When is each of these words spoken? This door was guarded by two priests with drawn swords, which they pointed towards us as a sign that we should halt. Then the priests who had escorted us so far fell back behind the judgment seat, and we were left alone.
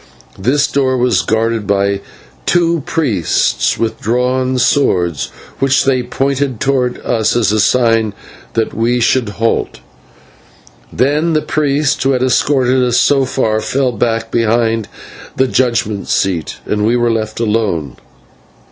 This 0.39 0.65
door 0.65 0.97
was 0.97 1.21
guarded 1.21 1.67
by 1.67 2.01
two 2.47 2.81
priests 2.87 3.77
with 3.77 4.01
drawn 4.01 4.57
swords, 4.57 5.27
which 5.59 5.85
they 5.85 6.01
pointed 6.01 6.59
towards 6.59 6.97
us 7.01 7.35
as 7.35 7.51
a 7.51 7.59
sign 7.59 8.15
that 8.55 8.73
we 8.73 8.99
should 8.99 9.29
halt. 9.29 9.79
Then 10.91 11.33
the 11.33 11.43
priests 11.43 12.01
who 12.03 12.13
had 12.13 12.23
escorted 12.23 12.81
us 12.83 12.97
so 12.99 13.25
far 13.25 13.61
fell 13.61 13.91
back 13.91 14.31
behind 14.31 14.87
the 15.35 15.45
judgment 15.45 16.07
seat, 16.07 16.55
and 16.65 16.83
we 16.83 16.97
were 16.97 17.11
left 17.11 17.39
alone. 17.39 17.95